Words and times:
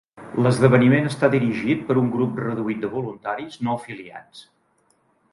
L'esdeveniment 0.43 1.09
està 1.09 1.27
dirigit 1.33 1.83
per 1.89 1.97
un 2.03 2.07
grup 2.15 2.41
reduït 2.43 2.81
de 2.85 2.91
voluntaris 2.93 3.59
no 3.67 3.75
afiliats. 3.81 4.41